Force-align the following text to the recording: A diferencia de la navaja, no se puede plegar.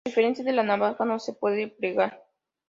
A 0.03 0.09
diferencia 0.09 0.43
de 0.43 0.51
la 0.51 0.63
navaja, 0.63 1.05
no 1.05 1.19
se 1.19 1.31
puede 1.33 1.67
plegar. 1.67 2.25